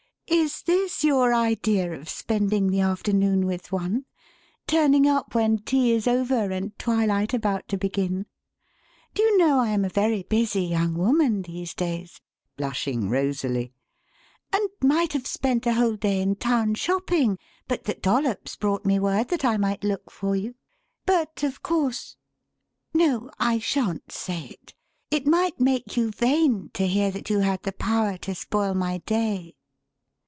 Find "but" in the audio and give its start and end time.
17.67-17.83, 21.05-21.43